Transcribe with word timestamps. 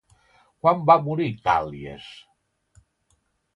Quan 0.63 0.81
va 0.91 0.95
morir 1.09 1.29
Càl·lies? 1.45 2.09